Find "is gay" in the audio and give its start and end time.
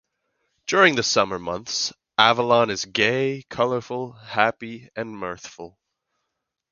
2.71-3.43